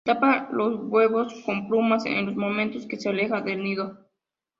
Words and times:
Él 0.03 0.15
tapa 0.15 0.49
los 0.51 0.79
huevos 0.85 1.31
con 1.45 1.67
plumas 1.67 2.05
en 2.07 2.25
los 2.25 2.35
momentos 2.35 2.87
que 2.87 2.97
se 2.99 3.09
aleja 3.09 3.39
del 3.41 3.61
nido. 3.63 3.99